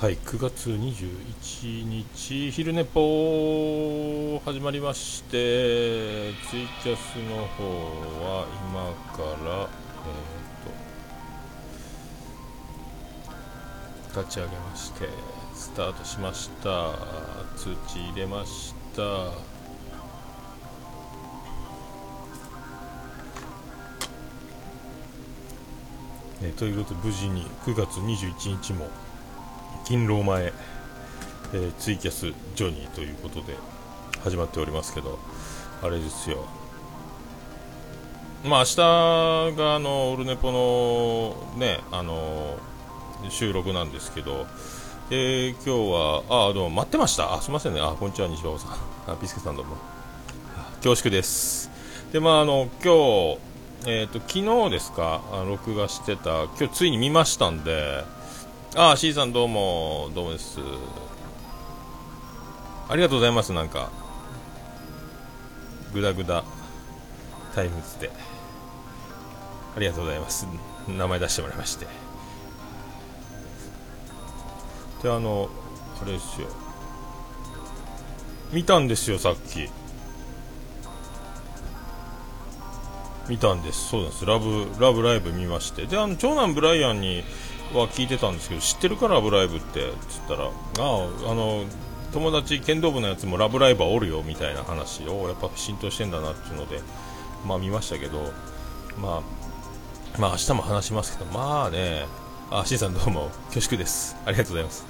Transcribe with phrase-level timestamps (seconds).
[0.00, 7.64] はい9月21日昼寝ぽ始まりましてツイキャスの方
[8.24, 9.68] は今から
[10.06, 15.06] えー、と立ち上げまして
[15.54, 16.94] スタートしました。
[17.58, 19.02] 通知入れました。
[26.42, 28.88] えということで無事に9月21日も
[29.84, 30.52] 勤労前、
[31.52, 33.56] えー、ツイキャスジョニーということで
[34.22, 35.18] 始まっておりますけど
[35.82, 36.46] あれですよ。
[38.44, 38.76] まあ明日
[39.56, 42.58] があのオルネポのねあの
[43.28, 44.46] 収録なんですけど
[45.12, 47.34] えー、今日はあどうも待ってました。
[47.34, 47.80] あすみませんね。
[47.80, 48.70] あこんにちは西馬さん。
[49.08, 49.76] あビスケさんどうも。
[50.76, 51.68] 恐縮です。
[52.12, 53.38] でまああの今日
[53.86, 58.04] えっ、ー、と昨日ですか録画してた今日ついに見ましたんで
[58.76, 60.60] ああ C さんどうもどうもです。
[62.88, 63.90] ありがとうございますなんか。
[65.92, 66.44] グダグダ
[67.52, 68.12] タイムズで。
[69.76, 70.46] ありがとうございます。
[70.86, 71.86] 名前出してもらいまして。
[75.02, 75.50] であの
[76.00, 76.46] あれですよ。
[78.52, 79.68] 見たんですよさっき。
[83.28, 83.88] 見たんです。
[83.88, 84.24] そうなんです。
[84.24, 85.86] ラブラブライブ見まして。
[85.86, 87.24] であの長男ブライアンに
[87.78, 89.92] は聞いてたんですけど知ってるかラブライブって？
[90.08, 91.64] つったらああの
[92.12, 96.80] 友達剣道部のやつもラブライブはおるよみたいな話をやっぱ浸透してんだなっていうので
[97.46, 98.32] まあ見ましたけど
[99.00, 99.22] まあ
[100.18, 102.06] まあ明日も話しますけどまあね
[102.50, 104.16] あしんさんどうも恐縮です。
[104.26, 104.84] ありがとうございます。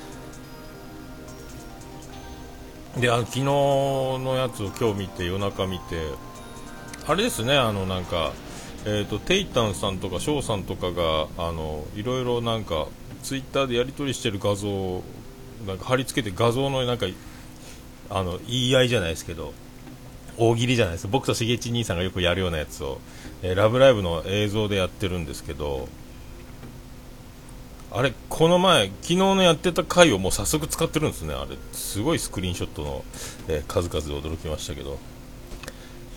[2.99, 6.07] であの昨日のやつを今日見て夜中見て
[7.07, 8.33] あれですねあのなんか
[8.87, 12.87] えーと、テイタンさんとか翔さんとかがあのいろいろなんか
[13.23, 15.05] ツイッターでやり取りしてる画像を
[15.67, 17.07] なんか貼り付けて画像のなんか
[18.09, 19.53] あの言い合いじゃないですけど
[20.39, 21.09] 大喜利じゃないです。
[21.09, 23.01] 僕としげち兄さんがよくやるようなやつを、
[23.43, 25.87] えー、ラブライブの映像でやってるんですけど
[27.93, 31.35] あれこの前昨日のやってた回をもう早速使ってるんですね。
[31.35, 33.05] あれすごいスクリーンショットの、
[33.49, 34.99] えー、数々で驚きましたけど。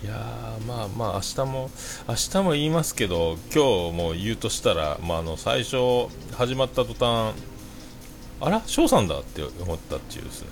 [0.04, 1.70] いやまあまあ明日も
[2.06, 5.76] 明日も言いますけど今日も言うとしたら、まあ、あの最初
[6.36, 7.34] 始まった途端
[8.38, 10.48] あら翔さんだって思ったっていうですね、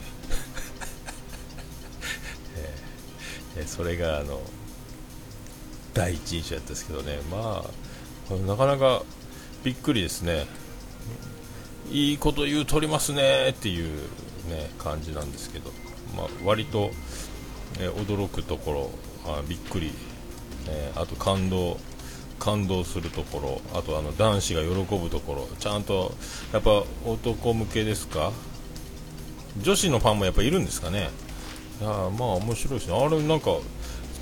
[3.58, 4.40] えー、それがあの
[5.92, 7.19] 第一印象やったんですけどね。
[7.30, 7.62] ま
[8.30, 9.02] あなかなか
[9.64, 10.46] びっくりですね。
[11.90, 13.98] いいこと言うとりますねっていう
[14.48, 15.70] ね感じなんですけど、
[16.16, 16.90] まあ、割と、
[17.78, 19.93] えー、驚くところあびっくり、
[20.69, 21.78] えー、あと感動
[22.38, 23.38] 感動するとこ
[23.72, 23.78] ろ。
[23.78, 25.49] あとあの男子が喜ぶところ。
[25.60, 26.12] ちゃんと
[26.53, 28.32] やっぱ男向けですか？
[29.61, 31.11] 女子のファンもやっぱいるんですかね？
[31.81, 32.97] いやまあ面白いですね。
[32.99, 33.50] あれなんか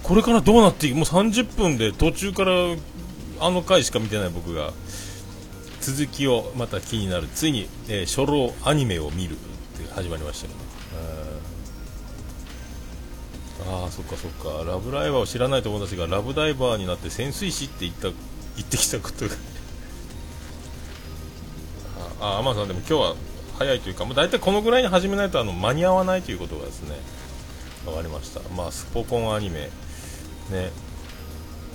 [0.02, 0.96] これからどうなっていく？
[0.96, 2.52] もう30分で途中から
[3.40, 4.72] あの回しか見てない僕が
[5.80, 7.26] 続きをまた気になる。
[7.28, 9.36] ついに、えー、初老アニメを見るっ
[9.78, 10.69] て始まりましたよね
[13.68, 14.64] ああそっかそっか。
[14.64, 18.12] ラブライバーを知らない友達がラブダイバーになって潜水士って言った言
[18.64, 19.34] ってきたことが。
[22.20, 23.14] ああ天野さんでも今日は
[23.58, 26.96] 早いというかもう大体このぐらいに始めないとあの間に合わないということがですね
[27.84, 28.40] 分かりました。
[28.54, 29.70] まあスポコンアニメ。
[30.50, 30.70] ね。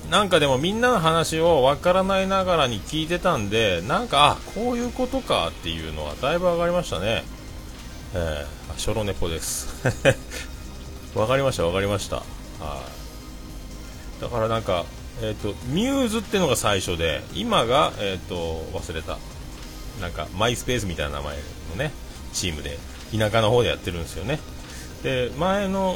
[0.10, 7.24] なんかでもみんなの話を分からないながらに聞いてたんでなんかあこういうことかっていうのはだいぶ上がりましたね。
[8.14, 9.68] えー、ショロネポです。
[11.16, 12.18] わかりましたわかりました。
[12.18, 12.24] は
[14.20, 14.22] い。
[14.22, 14.86] だからなんか
[15.22, 18.36] えっ、ー、とミューズってのが最初で今がえっ、ー、と
[18.78, 19.18] 忘れた。
[20.02, 21.38] なんかマイスペースみたいな名前
[21.72, 21.92] のね
[22.34, 22.78] チームで
[23.18, 24.40] 田舎の方でやってるんですよね。
[25.04, 25.96] で前の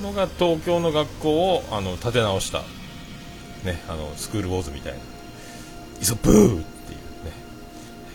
[0.00, 2.60] のが東京の学校をあの立て直した。
[3.64, 4.98] ねあのスクールウォーズみたいな。
[6.00, 7.32] イソブーっていうね。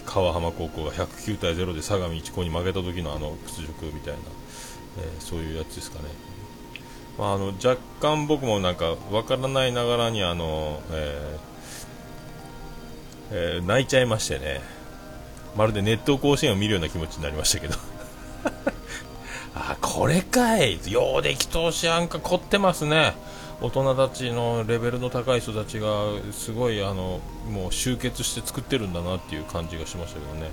[0.05, 4.19] 川浜高校が109対0で相模一高に負けた時のあの屈辱みたいな、
[4.99, 6.05] えー、そういうやつですかね。
[7.17, 11.47] まあ、あの若干僕もなんか分からないながらにあの、えー
[13.31, 14.61] えー、泣いちゃいましてね。
[15.55, 17.75] まるで熱湯甲子園を見るような気持ちになりましたけど。
[19.55, 20.79] あこれかい。
[20.91, 23.15] ようでき通しあんか凝ってますね。
[23.59, 25.87] 大人たちのレベルの高い人たちが
[26.31, 27.19] すごいあの
[27.49, 30.51] もう集結して作ってるんだなっていう感じがしましたけどね、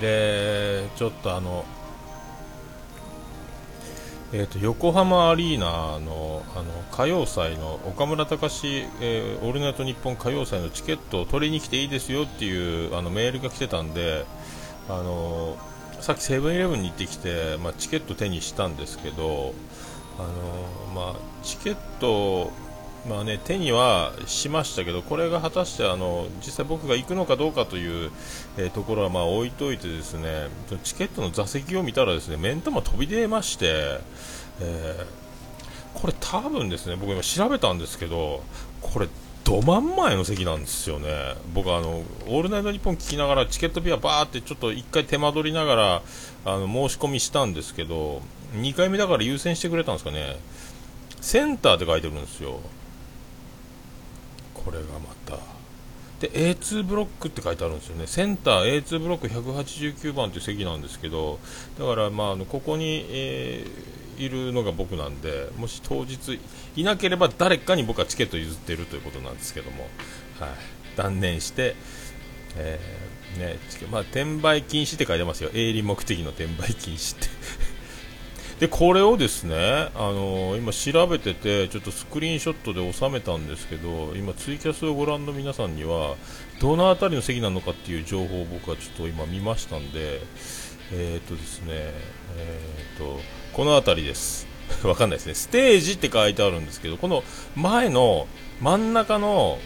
[0.00, 1.64] えー、でちょっとあの
[4.32, 14.24] えーと、横浜アリーナのあの歌謡祭の岡村隆史、えー、オールナイトニッポン歌謡祭のチケットを取りに来ていいですよっていうあのメールが来てたんで、
[14.88, 15.56] あの
[16.00, 19.52] さっきセブンイレブンに行ってきて、まあ、チケット手にしたんですけど、
[20.16, 20.28] あの
[20.94, 22.52] まあ、チケット
[23.08, 28.10] まあね、手にはしましたけど、これが果たしてあの実際僕が行くのかどうかという、
[28.58, 30.48] えー、ところはまあ置いといてですね
[30.84, 34.00] チケットの座席を見たらですね目ん玉飛び出まして、
[34.60, 38.42] えー、これ多分ですね僕今調べたんですけど
[38.82, 39.08] これ
[39.44, 46.02] ど真ん前の席なんですよね、僕あの、オールナイトニッポン聞きながらチケットピアバーってちょっと1回手間取りながら
[46.44, 48.20] あの申し込みしたんですけど
[48.54, 50.36] 2回目だから優先してくれたんですかね。
[51.20, 52.60] センターって書いてるんですよ。
[54.64, 55.38] これがまた。
[56.20, 58.06] で A2 ブロックって書いてあるんですよね。
[58.06, 61.38] センター A2 ブロック189番という席なんですけど
[61.78, 66.38] だからまあここに、えー、いるのが僕なんでもし当日
[66.76, 69.84] いなければ誰かに僕はチケット譲っているということなんですけども、
[70.38, 70.50] はい、
[70.94, 71.74] 断念して、
[72.56, 73.56] えーね
[73.90, 75.50] まあ、転売禁止って書いてますよ。
[75.54, 77.28] 営利目的の転売禁止って。
[78.60, 86.14] でこれをですね、あのー、今調べててちょっとスクリーンショットで収めたんですけど今ツイキャスをご覧の皆さんには
[86.60, 90.20] どの辺りの席なのかっていう情報を僕はちょっと今見ましたんで
[90.92, 91.72] えー、とですね
[92.36, 93.20] えー、と
[93.54, 94.46] この辺りです。
[94.84, 95.34] わかんないですね。
[95.34, 97.24] ステージって書いてあるんですけどこの
[97.56, 98.28] 前の
[98.60, 99.58] 真ん中の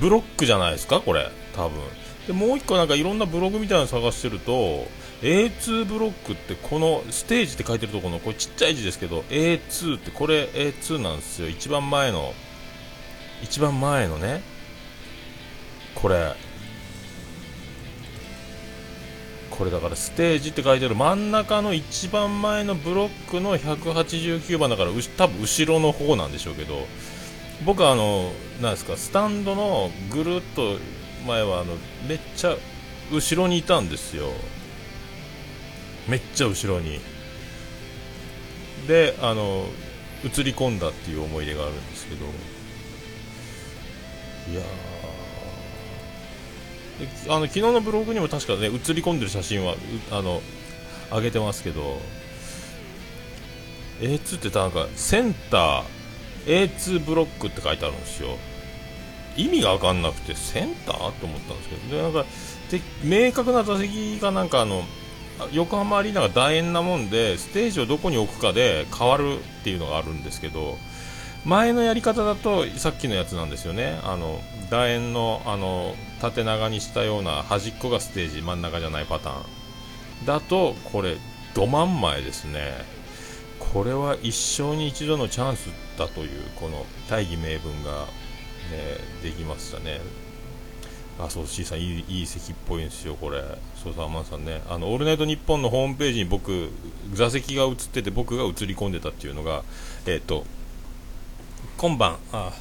[0.00, 1.80] ブロックじゃないですかこれ多分。
[2.26, 4.86] でもう1個なんかいろんなブログみたいなの探してると
[5.22, 11.48] A2 ブロックってこのステージって書いてるところのこれちっちゃい字ですけど A2 ってこれ A2 なんですよ。
[11.48, 12.34] 一番前の
[13.42, 14.42] 一番前のね。
[15.94, 16.34] これ。
[19.50, 20.96] これだからステージって書いてある。
[20.96, 26.86] 真ん中の一番前のブロックの189番だから多分後ろの方なんでしょうけど。
[27.64, 30.78] 僕はあのなんですかスタンドのぐるっと
[31.28, 31.76] 前はあの
[32.08, 32.56] めっちゃ
[33.12, 34.32] 後ろにいたんですよ。
[36.08, 37.00] めっちゃ後ろに。
[38.88, 39.66] であの
[40.24, 42.24] 映り込んだっていう思い出があるんですけど。
[44.50, 44.62] いや
[47.28, 49.76] あの昨日のブログにも確かね映り込んでる写真は
[50.10, 50.42] あの
[51.10, 52.00] 上げてますけど。
[54.00, 58.36] A2 ってなんかセンター A2 ブロックって書いてあるんですよ。
[59.36, 61.12] 意味が分かんなくてセンター？
[61.12, 61.96] と思ったんですけど。
[61.96, 62.24] でなんか
[62.68, 64.82] で明確な座席がなんかあの
[65.52, 70.78] 横浜アリーナが楕円なもんでステージをどこに置くかで変わるっていうのがあるんですけど
[71.44, 73.98] 前のやり方だとさっきのやつなんですよね。
[74.04, 74.40] あの
[74.70, 80.24] 楕円のあの縦長にしたような端っこがステージ真ん中じゃないパターン。
[80.24, 81.16] だとこれ
[81.54, 82.72] ど真ん前ですね。
[83.58, 88.06] これは一生に一度のチャンスだというこの大義名分が、
[88.70, 90.00] ね、できましたね。
[91.24, 93.40] あそう C さんいいいい席っぽいんですよこれ。
[93.82, 94.60] そうさんマンさんね。
[94.68, 96.70] あのオールナイトニッポンのホームページに僕
[97.12, 99.62] 座席が映ってて僕が映り込んでたっていうのが
[100.06, 100.44] えっ、ー、と
[101.76, 102.52] 今晩あ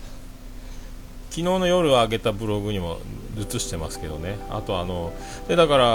[1.31, 2.99] 昨日の夜上げたブログにも
[3.37, 4.37] 映してますけどね。
[4.51, 5.11] あとあの
[5.47, 5.85] でだから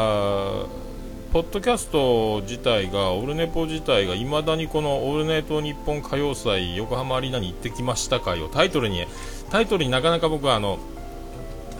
[1.32, 9.04] ポッドキャスト自体がオルネポ自体がいまだにこの「オールナイトニッポン歌謡祭横浜アリーナに行ってきました会」をタイトルに
[9.50, 10.78] タイトルになかなか僕はあの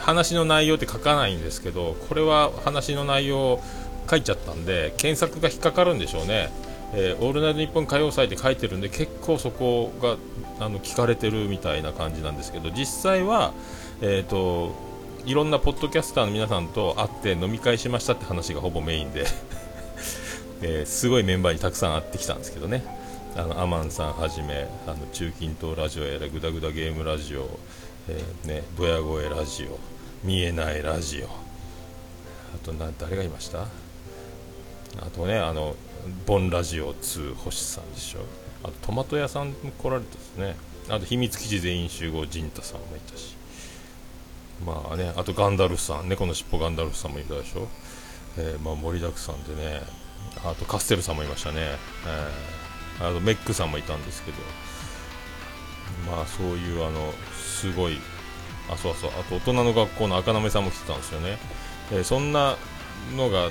[0.06, 3.60] 話の内容って書かないんですけどこれは話の内容
[4.08, 6.48] 書いちゃったんで検索が引っかかるんでしょうね
[6.94, 10.16] 「えー、オールナイトニッポン歌謡祭」って書いてるんで結構そこが
[10.64, 13.52] あの聞かれてるみたいな感じなんですけど実際は、
[14.00, 14.76] えーと、
[15.24, 19.26] いろんなポッドキャスターの皆さんと会って飲み会しましたって話がほぼメインで
[20.62, 22.84] えー、すごいメンバーにたくさん会ってきたんですけどね。
[23.36, 27.58] あのアマンさんはじめあの中近東ラジオやらグダグダゲームラジオ
[28.08, 31.26] えー、ね、ドヤ声ラジオ見えないラジオ。
[31.26, 33.62] あとな誰がいました？
[33.62, 33.66] あ
[35.14, 35.76] とねあの
[36.26, 38.20] ボンラジオ2星さんでしょ。
[38.62, 40.56] あとトマト屋さんも来られたですね。
[40.88, 43.36] あと秘密基地全員集合陣太さんもいたし。
[44.64, 47.68] まあねあとガンダルフさん猫のしっぽガンダルフさんもいたでしょ、
[48.38, 49.82] えー、まあ、盛りだくさんでね。
[50.44, 51.56] あとカステルさんもいましたね、
[53.00, 54.38] えー、あとメックさんもいたんですけど。
[56.10, 57.98] まあそういうあのすごい
[58.70, 59.10] あそうそう。
[59.10, 61.38] あと大人の学校の赤なさんも来てたんですよね、
[61.92, 62.56] えー、そんな
[63.16, 63.50] のが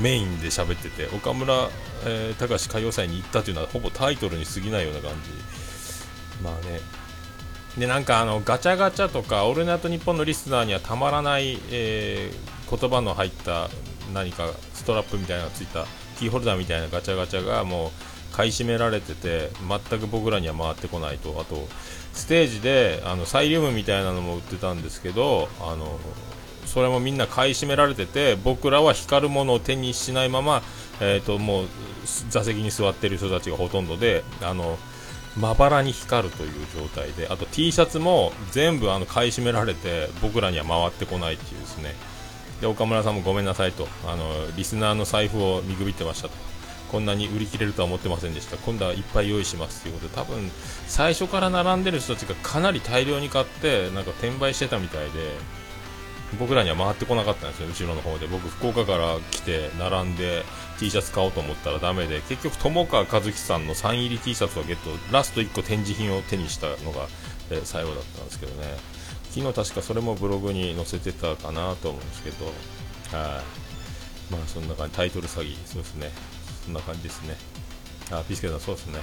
[0.00, 1.68] メインで喋ってて岡村、
[2.04, 6.42] えー、隆歌謡祭に行ったというのはほぼタイトルに過ぎないような感じ。
[6.42, 6.80] まあね。
[7.78, 13.68] でなんかあのガチャガチャとか「オールナイトニッポン」のリスナーにはたまらない、えー、言葉の入った
[14.14, 15.84] 何かストラップみたいなのがついた
[16.18, 21.38] キーホルダーみたいなガチャガチャがもう買い占められてて全く僕らには回ってこないと。
[21.38, 21.68] あと
[22.16, 26.00] ステージであのサイリウムみたいなのも売ってたんですけどあの
[26.64, 30.62] それもみんな買い占められてて僕らは光るものを手にしないまま、
[31.00, 31.66] えーと、もう
[32.30, 34.78] 座席に座ってる人たちがほとんどであの
[35.36, 41.94] まばらに光るという状態であと T シャツも全部あの買い占められて僕らには回ってこないっていうですね。
[42.60, 44.24] で岡村さんもごめんなさいとあの
[44.56, 46.55] リスナーの財布を見くびってましたと。
[46.86, 48.56] こんなに売り切れるとは思ってませんでした。
[48.56, 50.50] 今度はいっぱい用意しますということで多分
[50.86, 55.10] 最初から並んでる人たちがかなり大量に買ってなんか転売してたみたいで
[56.38, 57.68] 僕らには回ってこなかったんですよ。
[57.68, 58.26] 後ろの方で。
[58.26, 60.42] 僕福岡から来て並んで
[60.78, 62.20] T シャツ買おうと思ったらダメで。
[62.22, 64.90] 結局友川一樹さんのサイン入り T シャツをゲット。
[65.12, 67.06] ラスト1個展示品を手にしたのが、
[67.50, 68.76] え最後だったんですけどね。
[69.30, 72.46] 昨日確かそれもブログに載せてたかなと思うんですけど。
[72.46, 74.32] はい。
[74.32, 74.94] まあそんな感じ。
[74.96, 76.10] タイトル詐欺そうですね。
[76.66, 77.36] そんな感じですね。
[78.10, 79.00] あピスケさんそうですね。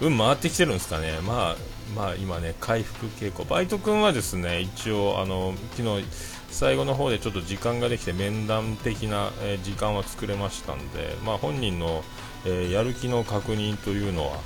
[0.00, 1.18] 運回ってきてるんですかね。
[1.26, 1.56] まあ
[1.96, 3.44] まあ今ね回復傾向。
[3.44, 6.04] バイト君はですね一応あの昨日
[6.50, 12.02] 最後の方でちょっと時間ができて面談的な、え、時間は作れましたんで、まあ、本人の、
[12.46, 14.38] えー、やる気の確認というのは、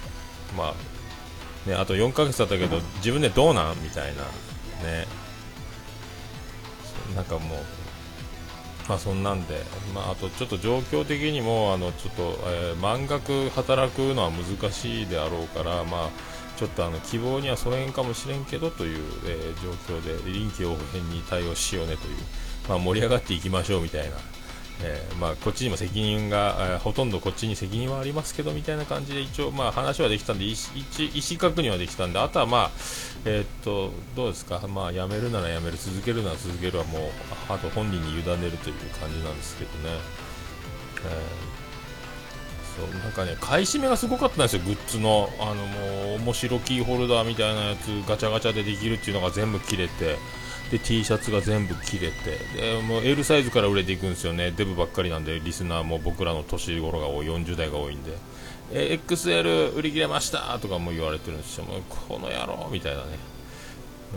[0.57, 0.75] ま
[1.67, 3.83] あね、あと4ヶ月だったけど自分でどうなん？
[3.83, 4.23] みたいな、
[4.89, 5.07] ね、
[7.15, 7.59] なんかもう、
[8.89, 9.63] まあ、そんなんで、
[9.95, 16.11] まあ、あとちょっと状況的にもあのちょっと、えー、満額働くのは難しいであろうから、まあ
[16.57, 22.17] ちょっとあの希望には添えんかもしれんけどという、えー、状況で臨機応変に対応しようねという、
[22.69, 24.17] まあ、盛り上がっていきましょうみたいな、
[24.81, 32.71] えー、まあ、こっちにも責任が、えー、ほとんどこっちに責任はありますけどみたいな感じで一応、まあ、話はできたんで意思確認はできたんであとは、まあ
[33.25, 37.03] えー、っとどうですか、まあ、やめるならやめる続けるなら続けるはもう
[37.49, 38.25] あと本人に委ねる
[38.59, 39.91] という感じなんですけどね。
[41.05, 41.53] えー
[42.73, 45.29] そうなんかね買い占めがすごかったんですよ、グッズの。
[45.39, 50.17] あのもう面白キーホルダーみたいなやつガチャガチャでできるっていうのが全部切れて。
[50.73, 58.17] で T シャツが全部切れてでもう L サイズから売れていくんですよね、デブばっかりなんでリスナーも僕らの年頃が多い40代が多いんで、
[58.73, 63.19] え XL 売り切れましたとかも言われてるんですよ、もうこの野郎みたいなね、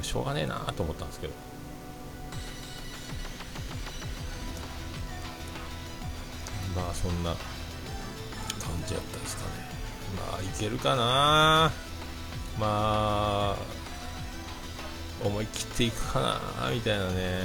[0.02, 1.34] しょうがねえなと思ったんですけど。
[6.74, 7.38] まあそんな感
[8.88, 9.50] じやったですかね。
[10.32, 11.72] まあいけるかな。
[12.58, 13.85] まあ
[15.28, 16.20] 思い切っていくか
[16.62, 17.40] なみたいなね。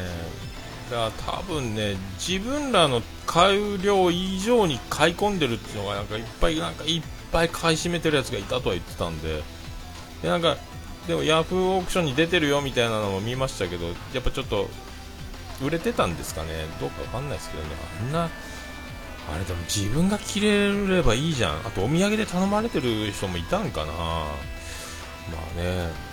[0.90, 9.42] だから多分ね自分らの買う量以上に買い込んでるっていうのがなんかいっぱいなんかいっぱい買い占めてるやつがいたとは言ってたんで。
[10.22, 10.56] でなんか
[11.06, 14.68] でもヤフーオークションに出てるよみたいなのも見ましたけどやっぱちょっと
[15.62, 16.48] 売れてたんですかね。
[16.80, 17.70] どうかわかんないですけどね。
[18.00, 18.28] あんな
[19.32, 21.58] あれでも自分が着れればいいじゃん。
[21.66, 23.92] あとお土産で頼まれてる人もいたんかな。
[23.92, 24.28] ま
[25.56, 26.09] あね。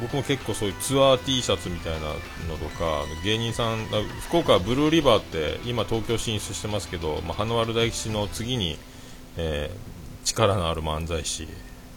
[0.00, 2.08] 僕も結構そういうツアー T シャツみたいな
[2.48, 3.86] のとか芸人さん
[4.28, 8.78] 福岡はブルーリバーって今東京進出してますけど、まあ、花丸大吉の次に、
[9.36, 11.48] えー、力のある漫才師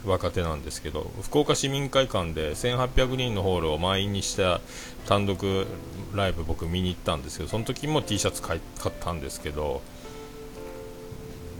[0.04, 4.60] 若手なんですけど福岡市民会館で1800人のホールを満員にした
[5.06, 5.66] 単独
[6.14, 8.60] ライブ僕見に行ったんですけどその時も T シャツ買っ
[9.00, 9.80] たんですけど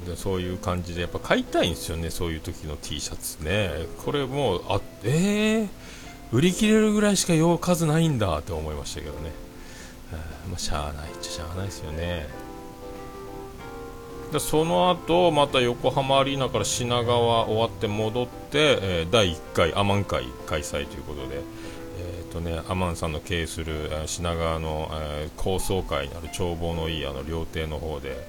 [0.06, 3.70] でそういう感じでやっぱ買いたいんですよねそういう時の T シャツね。
[4.04, 5.68] これもうあえー、
[6.32, 9.30] 売り切れるぐらいしか用数ないんだって思いましたけどね、
[10.48, 12.26] まあ、しゃあないっちゃしゃあないですよね。
[14.32, 21.42] でその後また横浜アリーナから品川終わって戻って、えー、第1回アマン会開催ということで、
[21.98, 28.26] えーとね、アマンさんの経営する、えー、品川の、えー、高層階にある眺望のいいあの料亭の方で、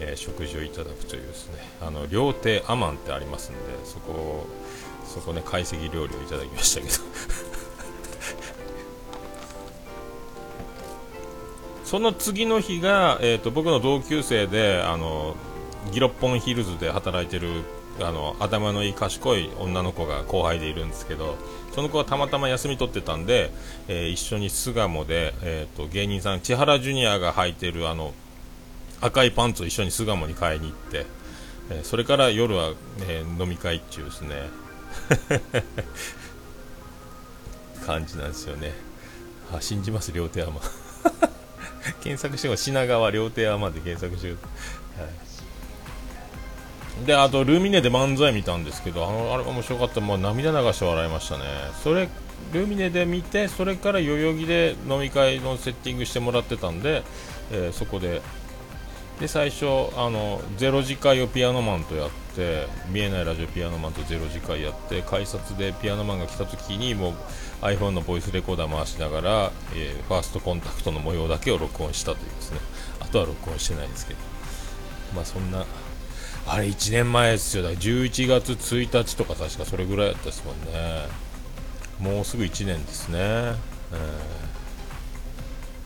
[0.00, 4.46] えー、食事をいただくというですねあの料亭アマンってありますんでそこ
[5.14, 6.94] そこね懐石料理をいただきましたけど。
[11.84, 15.36] その次の日が、えーと、僕の同級生であの
[15.92, 17.62] ギロッポンヒルズで働いてる
[18.00, 21.36] あの頭のいい賢い女の子が後輩でいるんですけど
[21.74, 23.52] その子はたまたま休み取ってたんで、
[23.86, 28.12] えー、一緒に巣鴨で、えーと、芸人さん千原ジュニアが履いてるあの
[29.00, 31.06] 赤いパンツを一緒に巣鴨に買いに行って、
[31.70, 32.72] えー、それから夜は、
[33.08, 34.48] えー、飲み会っていうですね
[37.86, 38.72] 感じなんですよね。
[39.52, 40.60] あ信じます両手はま
[42.02, 44.48] 検索しても品川両手山で検索してくだ
[44.96, 45.10] さい、は
[47.02, 50.00] い、であとルミネで漫才見たんですけどあのあれ面白かった。
[50.00, 51.44] もう涙流して笑いましたね。
[51.82, 52.08] それ
[52.52, 57.02] ルミネで見てそれから代々木で飲み会のセッティングしてもらってたんで、
[57.50, 58.22] えー、そこで。
[59.20, 67.14] で最初あのゼロ次会をピアノマンとやっって見えないラジオピアノマンとゼロ次会やって改札でピアノマンが来た時にもう
[67.62, 72.58] iPhone のボイスレコーダー回しながら、えー、ファーストコンタクトの模様だけを録音したというですね。
[73.00, 74.20] あとは録音してないですけど。
[75.14, 75.64] まあそんな
[76.46, 77.62] あれ1年前ですよ。
[77.62, 81.08] だから11月1日とか確かそれぐらいだったですもんね。
[82.00, 83.54] もうすぐ1年ですね、えー、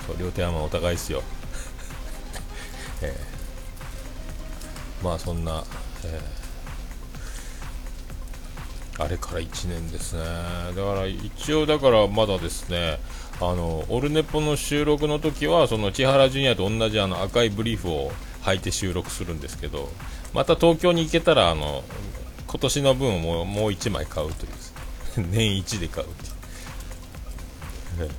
[0.06, 1.22] そう両手山お互いですよ。
[3.02, 5.62] えー、まあそんな、
[6.04, 6.37] えー、
[8.98, 10.22] あれから1年ですね。
[10.74, 12.98] だから一応だからまだですね
[13.40, 18.10] あのオルネポの収録の時はその千原ジュニアと同じあの赤いブリーフを
[18.42, 19.88] 履いて収録するんですけど
[20.34, 21.84] また東京に行けたらあの
[22.48, 24.52] 今年の分をもうもう1枚買うという
[25.30, 28.10] 年1で買うっていう、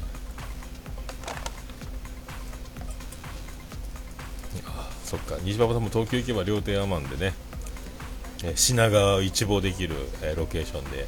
[5.04, 5.38] そっか。
[5.44, 7.34] 西馬場さんも東京行けば両手アマンでね、
[8.56, 11.08] 品川を一望できる、えロケーションで、え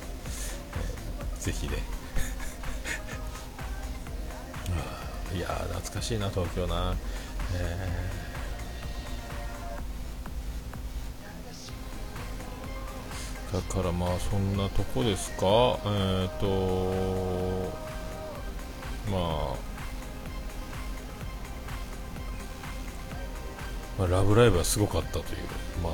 [1.40, 1.78] ぜひね。
[5.36, 6.94] いや懐かしいな東京な、
[7.56, 13.56] えー。
[13.56, 15.38] だからまあそんなとこですか。
[15.38, 17.72] えっ、ー、と
[19.10, 19.72] まあ
[23.98, 25.26] まあ、ラブライブはすごかったという、
[25.84, 25.94] まあ、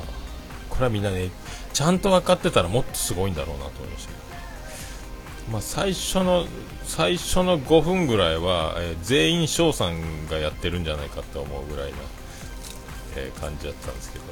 [0.78, 1.32] これはみんなね、
[1.74, 4.18] ちゃんと分かってたらもっとすごいんだろうなと思いましたけ
[5.48, 6.46] ど、まあ、最初の、
[6.84, 11.98] 最初の5分ぐらいは、えー、全員翔さんがやってるんじゃないかって思うぐらいな、
[13.16, 14.26] えー、感じだったんですけど、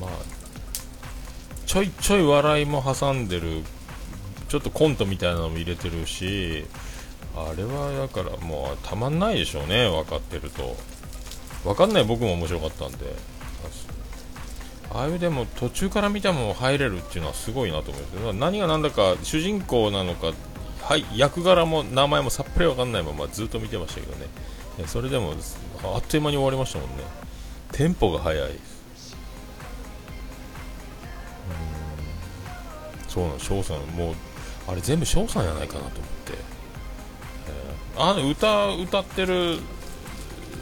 [0.00, 0.10] まあ
[1.66, 3.62] ちょいちょい笑いも挟んでる
[4.48, 6.66] ちょっとコントみたいなのも入れてるし
[7.36, 10.76] あれはだからもうたまんないでしょうね分かってると。
[11.64, 13.40] 分かんない僕も面白かったんで。
[14.92, 20.32] ああいうでも途中から見たも入れるっていうのはすごいなと思います何が何だか主人公なのか、
[20.82, 24.26] はい、役柄も名前もさっぱり分かんないままずっと見てましたけどね。
[24.86, 25.34] それでも
[25.84, 27.04] あっという間に終わりましたもんね。
[27.70, 28.50] テンポが速い。
[33.06, 34.14] そうなん翔さんもう
[34.68, 35.90] あれ全部翔さんじゃないかなと思っ
[36.24, 36.32] て、
[37.96, 39.58] えー、あの歌歌ってる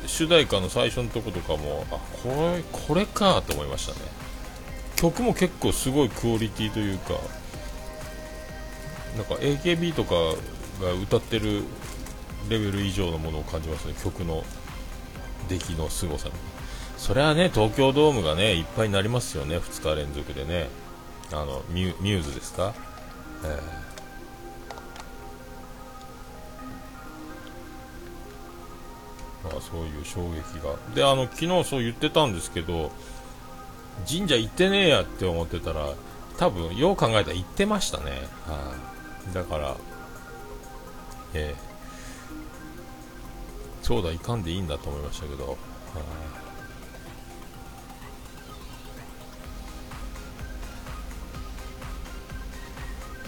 [0.08, 4.00] 主題歌の最初のとことかもあこれこれかと思いましたね。
[4.96, 7.14] 曲も結構すごいクオリティというか
[9.16, 10.14] なんか AKB とか
[10.84, 11.62] が歌ってる
[12.48, 13.94] レベル以上のものを感じますね。
[14.02, 14.42] 曲の
[15.48, 16.34] 出来の凄さに。
[16.96, 19.58] それはね東京ドームがねいっぱいになりますよね。
[19.58, 20.68] 2日連続でね。
[21.30, 22.74] あのミューズですか、
[23.44, 23.87] えー、
[29.48, 30.76] まあ、そういう衝撃が。
[30.94, 32.92] であの昨日そう言ってたんですけど
[34.08, 35.94] 神社行ってねえやって思ってたら
[36.36, 38.12] 多分よう考えたら行ってましたね、
[38.46, 38.74] は
[39.30, 39.76] あ、だから
[41.34, 45.56] えー、そうだいかんでいいんだと思いましたけど、は
[45.94, 46.38] あ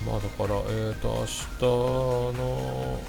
[0.06, 3.00] まあだから、えっ、ー、と、明日の、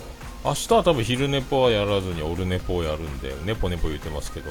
[0.44, 4.50] 明日は多分昼寝ぽはやらずにオルネポをやるんで、ネポネポ言ってますけど、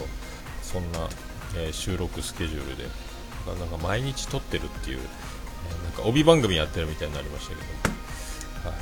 [0.63, 1.09] そんな、
[1.57, 2.85] えー、収録スケジュールで、
[3.59, 8.77] なんか毎日撮ってるっていう、えー、なんか帯番組やってるみたいになりましたけど、は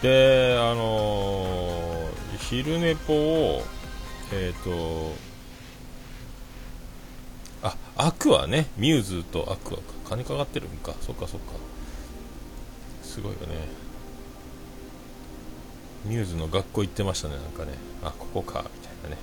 [0.00, 3.62] い、で、あのー、昼寝ぽを、
[4.32, 5.12] えっ、と、
[7.62, 11.52] あ、アクアね、ミューズとアクアか、金かかってるんか、そっかそっか。
[13.04, 13.85] すごいよね。
[16.08, 17.72] ミューズの学校行ってましたねなんかね。
[18.02, 19.16] あここかみたいなね、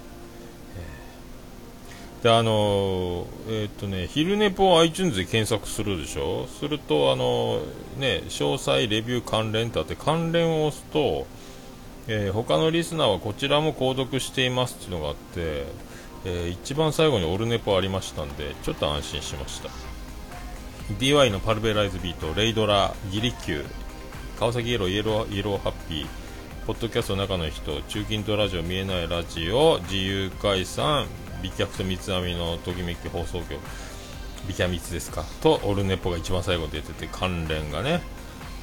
[2.19, 6.47] えー、であのー、えー、っとね昼寝ぽを iTunes で検索するでしょ？
[6.47, 7.61] するとあの
[7.97, 11.25] ね詳細レビュー関連ってあって関連を押すと
[12.05, 15.65] えー、他のリスナーはこちらも購読していますっていうのがあって、
[16.25, 19.69] えー、一番最後にオルネポありましたんでちょっと安心しました。
[20.99, 23.65] DY のパルベライズビートレイドラギリキュー
[24.37, 26.22] 川崎イエローイエローイエローハッピー。
[26.65, 31.07] ポッドキャストの中の人中近東ラジオ見えないラジオ自由解散
[31.41, 33.59] 美脚と三つ編みのときめき放送局
[34.47, 35.25] 美脚三つですか？
[35.41, 37.99] とオルネポが一番最後に出てて関連がね、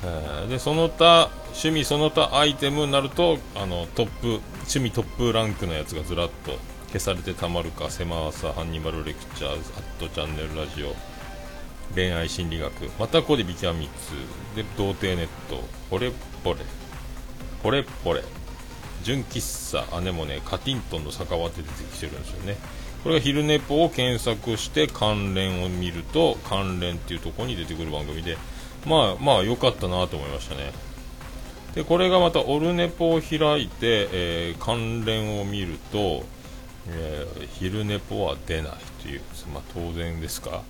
[0.02, 6.52] えー、でその他趣味その他アイテムになるとあのトップ趣味トップランクのやつがずらっと
[6.86, 10.94] 消されてたまるか狭さハンニバルレクチャーズアットチャンネルラジオ
[11.94, 13.90] 恋愛心理学またここでビキャミ
[14.54, 16.10] ツで童貞ネットポレ
[16.42, 16.60] ポレ。
[17.62, 18.22] ポレポレ
[19.02, 22.56] 純喫茶アネモネカティントンの酒場って出てきてるんですよね。
[23.02, 28.36] これが昼寝ぽを検索して関連を見ると関連っていうところに出てくる番組で。
[28.86, 30.72] まあまあ良かったなと思いましたね。
[31.74, 36.24] でこれがまたオルネポを開いて、えー、関連を見ると、
[36.88, 39.20] えー、昼寝ぽは出ないという、
[39.52, 40.62] まあ、当然ですか。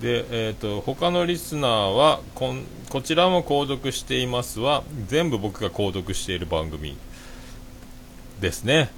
[0.00, 6.96] で、えーと、他のリスナーはこんこちらも購読していますは全部僕が購読している番組
[8.40, 8.90] ですね。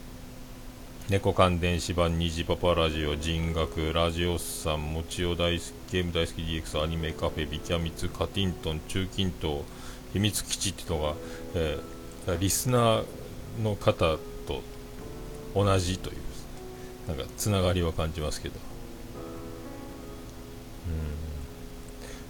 [1.08, 9.62] 猫缶電子版虹パパラジオ人学ラジオスさんもちお大好きゲーム大好き DX アニメカフェビキャミツカティントン中近東
[10.12, 11.14] 秘密基地っていうのが、
[11.54, 13.04] えー、リスナー
[13.60, 14.62] の方と
[15.56, 16.16] 同じという
[17.08, 18.69] なんかつながりは感じますけど。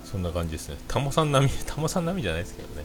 [0.04, 0.76] そんな感じですね。
[0.88, 2.84] タモさん並み タモさん並みじゃないですけどね。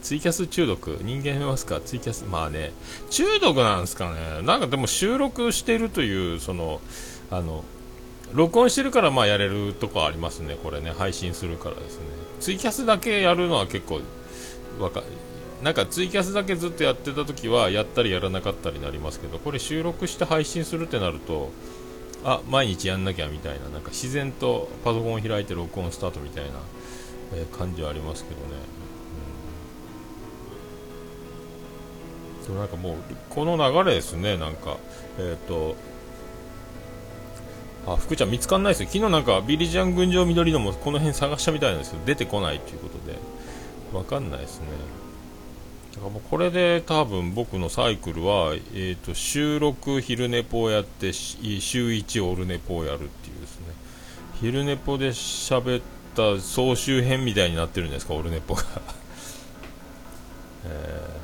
[0.00, 0.98] ツイキャス中毒？
[1.02, 1.80] 人間見ますか？
[1.80, 2.24] ツイキャス？
[2.24, 2.72] まあね。
[3.10, 4.42] 中毒なんですかね。
[4.42, 6.80] なんかでも収録してるというその
[7.30, 7.64] あの
[8.32, 10.56] 録音してるからまあやれるとこありますね。
[10.62, 10.92] これね。
[10.96, 12.00] 配信するからですね。
[12.40, 14.00] ツイキャスだけやるのは結構
[14.80, 15.02] わか
[15.62, 21.50] なんかツイキャスだけずっとやってた時はやったりやらなかったりなりますけどこれ収録して配信するってなると
[22.24, 26.50] あ毎日やんなきゃみたいななんか自然とパソコンを開いて録音スタートみたいな、
[27.34, 28.46] え、感じはありますけどね。
[32.40, 32.46] うん。
[32.46, 32.96] でもなんかもう
[33.28, 34.76] この流れですねなんか。
[35.18, 35.74] えっ、ー、と
[37.84, 38.88] あ福ちゃん見つかんないですよ。
[38.92, 43.18] 昨日なんかビリジャン群青緑のもこの辺探したみたいなんですけど出てこないということで。
[43.92, 44.66] わかんないですね。
[45.92, 53.66] だからもうこれで多分僕のサイクルは、えーと、収録昼寝ぽをやって週1オルネポをやるっていうですね。
[54.40, 55.82] 昼寝ぽで喋っ
[56.14, 58.62] た総集編みたいになってるんですかオルネポが。
[60.66, 61.22] えー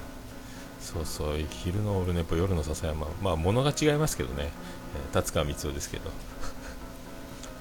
[0.89, 3.09] そうそう昼のオルネポ夜の笹山。
[3.21, 6.11] まあ物が違いますけどね、えー、達川光夫ですけど。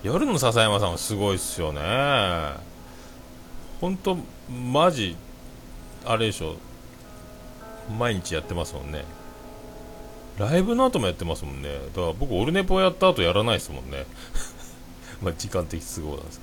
[0.02, 1.82] 夜の笹山さんはすごいっすよね。
[3.82, 4.17] 本当
[4.50, 5.17] マジ
[6.06, 6.54] あれでしょ。
[6.54, 6.58] う
[7.89, 9.06] 毎日やってますもんね。
[10.38, 11.69] ライブの後もやってますもんね。
[11.95, 14.06] だから僕オルネポやった後やらないですもんね。
[15.21, 16.41] まあ時間的都合なんです。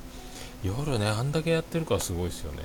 [0.64, 2.62] 夜ねあんだけやってるからすごいですよね。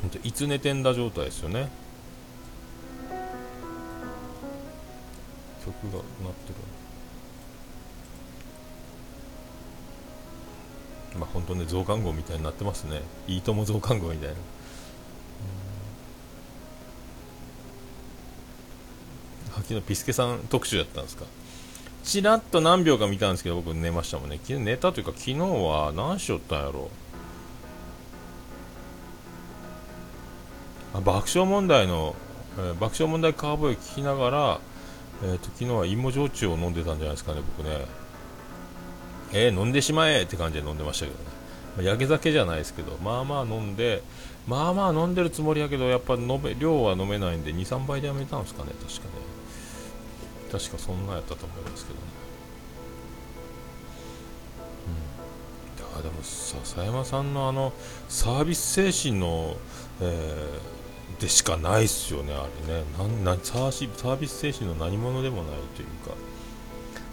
[0.00, 1.68] ほんといつ寝てんだ状態ですよね。
[5.64, 6.54] 曲が鳴ってる。
[11.18, 13.02] まあ本当ね増刊号みたいになってますね。
[13.26, 14.34] いいとも増刊号みたいな。
[19.62, 21.24] 昨日ピスケさん特集だったんですか？
[22.04, 24.38] ちらっと何秒か見たんですけど僕寝ましたもんね。
[24.42, 26.90] 昨日寝たというか昨日は何しよったんやろ？
[30.94, 32.14] あ爆笑問題の、
[32.58, 34.60] えー、爆笑問題カーボーイ聞きながら、
[35.24, 37.84] えーと、昨日は芋焼酎を飲んでたんじゃないですかね僕ね。
[39.32, 41.24] えー、飲んでしまえって感じで飲んでましたけどね、
[41.76, 44.02] まあ、焼け酒じゃないですけどまあまあ飲んで
[44.46, 49.10] まあまあ飲んでるつもりやけどやっぱ飲め量は飲めないんで23杯でやめたんですかね確かね。
[50.52, 52.06] 確かそんなやったと思いますけどね。
[55.96, 56.02] うん。
[56.02, 57.72] でも笹山さんのあの
[58.08, 59.56] サービス精神の、
[60.00, 62.84] えー、でしかないっすよねあれね。
[62.96, 66.14] なんなサービス精神の何者でもないというか。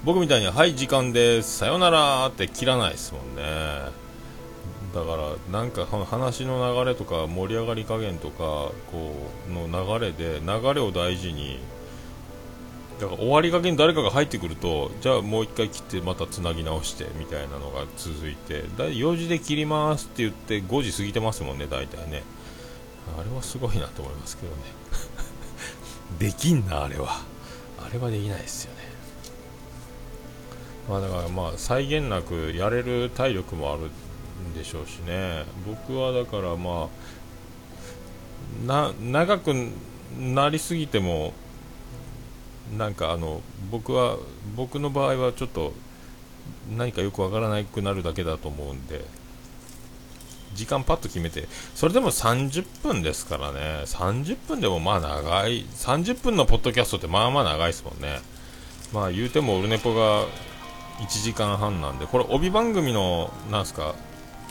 [0.03, 4.02] 僕みたいに「はい時間ですさよなら」って切らないですもんね。
[4.93, 9.11] だからなんか話の流れとか盛り上がり加減とかこ
[9.49, 9.67] うの
[9.99, 11.59] 流れで流れを大事に
[12.99, 22.23] だから終わりがけに誰かが入ってくるとじゃあもう1回切ってまたつなぎ直してみたいなのが続いてだ4時で切りますって言って5時過ぎてますもんね大体ね。
[23.19, 24.61] あれはすごいなと思いますけどね。
[26.19, 27.21] できんなあれは。
[27.83, 28.93] あれはできないですよね。
[30.89, 33.89] まあだからまあ際限なくやれる体力もある
[34.39, 35.45] んでしょうしね。
[35.65, 36.89] 僕はだからま
[38.67, 39.53] あ長く
[40.19, 41.33] なりすぎても
[42.77, 43.41] なんかあの
[43.71, 44.17] 僕は
[44.55, 45.73] 僕の場合はちょっと
[46.75, 49.05] 何かよくわからなくなるだけだと思うんで
[50.53, 53.59] 時間パッと決めてそれでも30分ですからね。
[53.85, 58.19] 30分でもまあ長い30分のポッドキャストってまあまあ長いですもんね。
[58.93, 60.25] まあ言うてもオルネポが
[60.99, 63.95] 1時間半なんでこれ帯番組のなんすか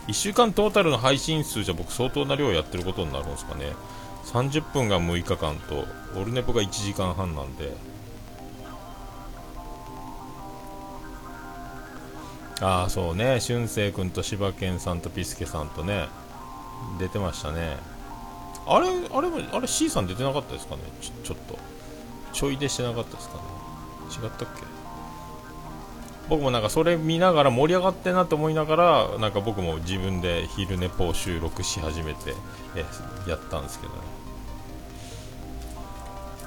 [0.08, 3.72] 1週間トータルの配信数じゃ僕相当な量やってることになるんですかね。
[4.26, 5.86] 30分が6日間と
[6.20, 7.72] オルネポが1時間半なんで。
[12.60, 13.40] ああそうね。
[13.40, 16.08] 俊く君と柴犬さんとピスケさんとね。
[16.98, 17.76] 出てましたね。
[18.66, 20.82] あれあれあれ C さん出てなかったですかね？
[21.00, 21.58] ちちょっと。
[22.32, 23.42] ちょいでしてなかったですかね？
[24.24, 24.81] 違ったっけ？
[26.32, 32.32] 僕もなんかそれ見ながら盛り上がってなと思いながらなんか僕も自分で昼寝ぽを収録し始めて
[32.74, 32.86] え
[33.28, 33.92] やったんですけど。
[33.92, 33.98] ね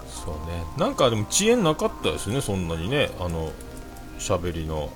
[0.07, 0.63] そうね。
[0.79, 3.11] なんかでも遅延なかったですねそんなにね。
[3.19, 3.51] あの
[4.17, 4.89] 喋りの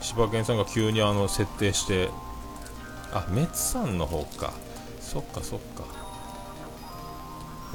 [0.00, 2.08] 柴犬さんが急にあの設定して
[3.12, 4.52] あメツさんの方か。
[5.00, 5.84] そっかそっか。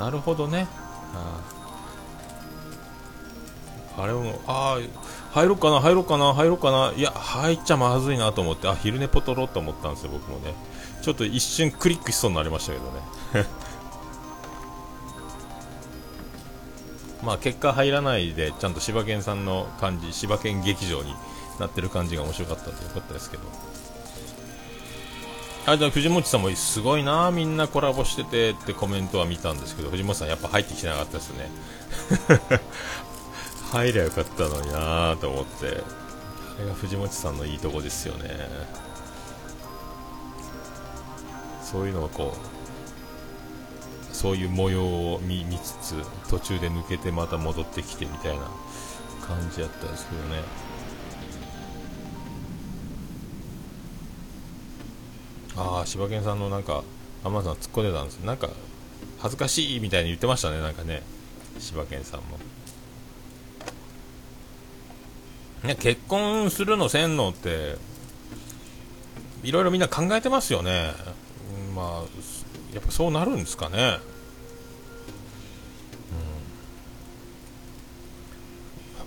[0.04, 0.68] なるほどね。
[1.14, 1.63] ああ。
[3.98, 6.94] あれもああ入ろうかな入ろうかな入ろうかな。
[6.96, 10.54] いや入っちゃまずいなと思ってあ昼寝ポトロと思ったんですよ僕もね。
[11.02, 12.92] ちょっと一瞬クリックしそうになりましたけどね。
[17.24, 21.16] まあ結果入らないでちゃんと柴犬さんの感じ柴犬劇場に
[21.60, 23.44] なってる感じが面白かったんでよかったですけど。
[25.66, 31.50] あじゃあ藤本さんもすごいなみんなコラボしててってコメントは見たんですけど藤本さんやっぱ入ってきてなかったですね。
[33.74, 35.66] 入りゃよかったのになと思って。
[35.66, 38.30] あれが藤本さんのいいとこですよね。
[41.64, 42.38] そういうのをこ
[44.12, 45.96] うそういう模様を見見つつ
[46.30, 48.44] 途中で抜けてまた戻ってきてみたいな
[49.26, 50.44] 感じやったんですけどね。
[55.56, 56.84] ああ柴犬さんのなんか
[57.24, 58.20] 天野さん突っ込んでたんです。
[58.20, 58.52] なんか
[59.18, 61.02] 恥ずかしいみたいに言ってましたねなんかね。
[61.58, 62.38] 柴犬さんも。
[65.64, 67.78] ね結婚するのせんのって
[69.44, 70.94] いろいろみんな考えてますよね。
[71.76, 74.00] まあやっぱそうなるんですかね。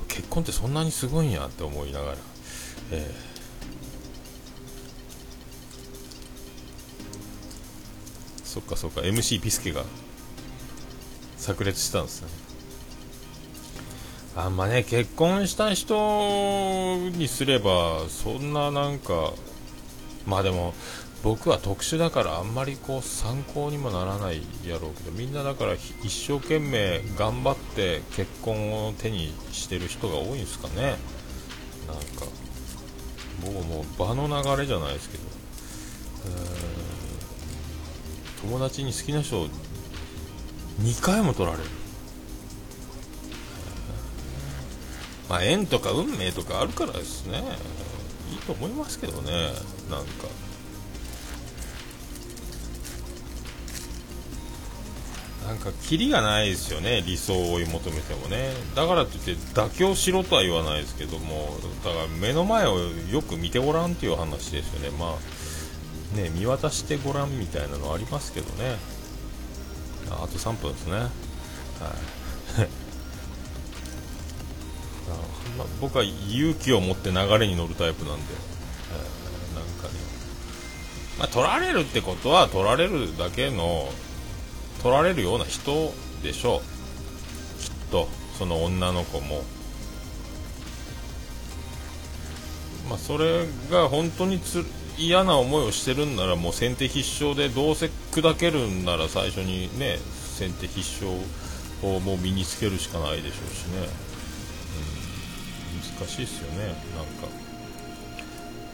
[0.00, 0.06] うん。
[0.08, 2.16] 結婚ってそんなにすごいんやって思いながら。
[2.92, 3.36] えー
[8.56, 9.02] そっかそっか。
[9.02, 9.84] MC ピスケが
[11.36, 12.45] 炸裂したんですね。
[14.36, 19.32] あんまね結婚した人にすればそんななんか
[20.26, 20.74] まあでも
[21.22, 30.96] 僕は特殊だからあんまりこう参考にもならないやろうけどみんなだから一生懸命頑張って結婚を手にしてる人が多いんですかね。
[31.88, 32.26] なんか
[33.40, 35.24] 僕もう場の流れじゃないですけど、
[38.42, 39.48] 友達に好きな人
[40.80, 41.64] 2回も取られる。
[45.28, 47.42] まあ縁とか運命とかあるからですね。
[48.30, 49.52] いいと思いますけどね
[49.90, 50.26] なんか。
[55.46, 58.52] なんかキリがないですよね理想を追い求めてもね。
[58.74, 62.78] だからといって妥協しろとは言わないですけどもだから目の前を
[63.10, 64.90] よく見てごらんっていう話ですよね。
[64.98, 68.76] まあね、見渡してごらんみたいなのありますけどね。
[70.10, 70.92] あと3分ですね。
[70.94, 71.10] はい。
[75.56, 78.22] まあ、僕は勇気を持って流れに乗るタイプなんで、
[78.92, 79.94] えー、なんかね、
[81.18, 83.88] まあ、取られるってことは取られるだけの
[84.82, 85.92] 取られるような人
[86.22, 86.60] でしょう。
[87.60, 89.42] きっとその女の子も。
[92.88, 94.64] まあそれが本当につ
[94.96, 101.20] 嫌な思いをしてるんならもう先手必勝でどうせ砕けるんなら最初にね先手必勝
[101.82, 103.88] をもう身につけるしかないでしょうしね、
[105.98, 107.46] 難しいですよねなんか。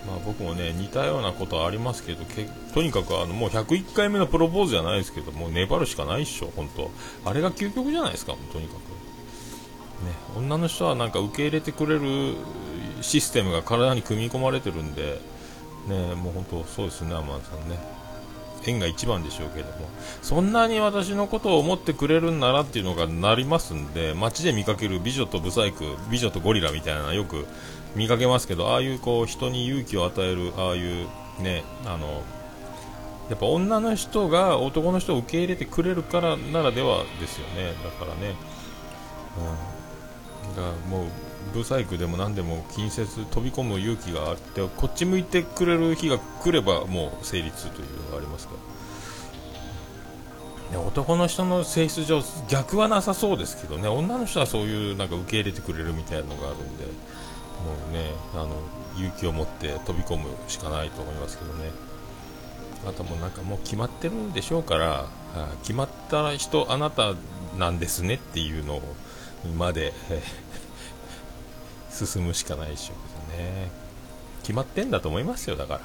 [0.06, 6.90] まあ僕もね似たようなことはありますけどけとにかくあのもう101回目のプロポーズじゃないですけどもう粘るしかないっしょ本当
[7.24, 8.78] あれが究極じゃないですかとにかく。
[8.78, 12.34] ね女の人はなんか受け入れてくれる
[13.00, 15.20] システムが体に組み込まれてるんで
[15.86, 17.91] ねもう本当そうですね、天野さんね。
[18.64, 19.88] 縁が一番でしょうけれども、
[20.22, 27.46] そんなに私のことを思ってくれるんならっていうのがなりますんで、街で見かける美女とブサイク、美女とゴリラみたいなのよく
[27.94, 31.08] 見かけますけど、ああいうこう人に勇気を与える、ああいう
[31.42, 32.22] ね、あの、
[33.28, 38.34] やっぱ女の人が男の人を受け入れてくれるからならではですよね、だからね。
[40.46, 41.06] うん、だからもう
[41.52, 48.54] ブサイクでも何でも近接飛び込む勇気があってこっち向いてくれる日が来ればもう成立というのがありますか
[50.72, 53.88] ら、ね、男の人の性質上逆はなさそうですけどね。
[53.88, 56.90] 女の人はそういうなんか受け入れてくれるみたいなのがあるんでも
[57.90, 58.56] うねあの
[58.96, 61.70] 勇気を持って飛び込むしかないと思いますけどね。
[62.86, 65.06] あともなんかもう決まってるんでしょうから、
[65.62, 67.14] 決まった人あなた
[67.56, 68.82] なんですねっていうのを
[69.56, 70.22] まで、え
[71.92, 72.94] 進むしかないでしょ
[73.34, 73.70] うね。
[74.42, 75.80] 決まってんだと思いますよだから。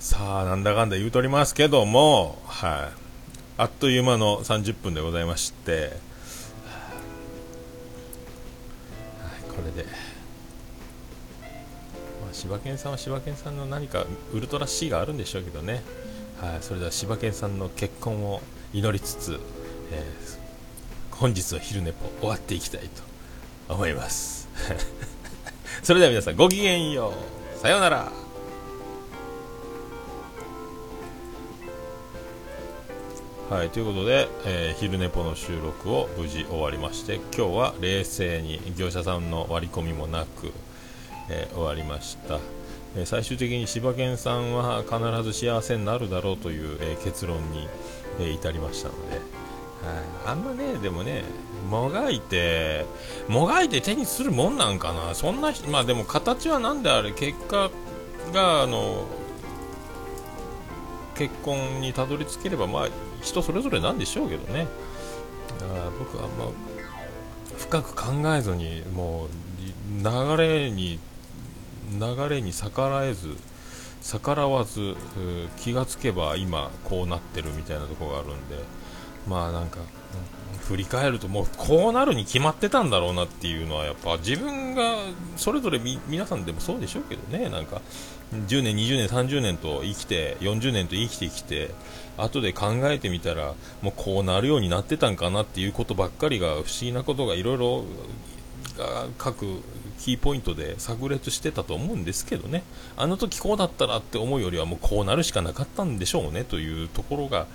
[0.00, 3.00] さあなんだかんだ言うとりますけどもはい。
[3.60, 5.90] あっという間の30分でございまして、はい、
[9.50, 9.84] これで、
[12.22, 15.82] まあ、柴犬さんは柴犬さんの何かウルトラ C があるんでしょうけどね、
[16.40, 18.40] はい、それでは柴犬さんの結婚を
[18.72, 19.38] 祈りつつ、
[19.92, 20.39] えー、
[21.20, 22.80] 本日の昼寝ぽ終わっていきたい
[23.68, 24.48] と思います。
[25.84, 27.12] それでは皆さんごきげんよ
[27.54, 27.58] う。
[27.58, 28.10] さようなら。
[33.50, 40.52] はい、ということで、えー、昼寝ぽの収録を無事終わりまして今日は冷静に業者さんの割り込みもなく、
[41.28, 42.38] えー、終わりました、
[42.96, 47.68] えー、最終的に柴犬さんは必ず幸せになるだろうという、え結論に、
[48.20, 49.39] え至りましたので、
[50.26, 51.24] あんまねでもね
[51.68, 52.84] もがいて
[53.28, 55.14] もがいて手にするもんなんかな。
[55.14, 57.70] そんなまあでも形は何であれ結果
[58.32, 59.06] があの
[61.14, 62.88] 結婚にたどり着ければ、まあ、
[63.20, 64.66] 人それぞれなんでしょうけどね。
[65.58, 66.50] だから僕はあんま
[67.58, 69.28] 深く考えずに、もう
[70.02, 70.98] 流れに、
[71.92, 73.36] 流れに逆らえず、
[74.00, 74.96] 逆らわず、
[75.58, 78.56] 気がつけば今こうなってるみたいなところがあるんで、
[79.26, 79.78] まあなんか、
[80.70, 84.98] 振り返るともうこうなるに決まってたんだろうなっていうのはやっぱ自分が
[85.36, 87.48] それぞれ皆さんでもそうでしょうけどね。
[87.48, 87.82] なんか
[88.32, 91.70] 10年、20年、30年と生きて40年と生きてきて
[92.16, 97.84] 後で考えてみたらもうこうなるようになってたんかなっていうことばっかりが不思議なことがいろいろ
[99.18, 99.60] 各
[99.98, 102.62] キーポイントで炸裂してたと思うんですけどね。
[102.96, 107.46] あの時こうだったらって思うよりはもうこうなるしかなかったんでしょうねというところが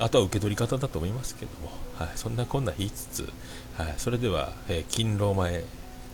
[0.00, 3.32] あとは受け取り方だと思いますけども、はい、そんなこんな言いつつ、
[3.76, 5.64] はい、それでは、えー、勤労前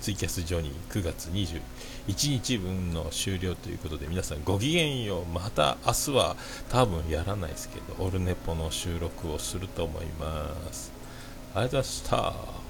[0.01, 1.61] ツイキャス上に9月21
[2.31, 5.25] 日分の終了ということで皆さんごきげんよう。
[5.27, 6.37] また明日は
[6.69, 10.93] 多分やらないですけどオルネポの収録をすると思います。
[11.55, 12.64] ありがとうございました。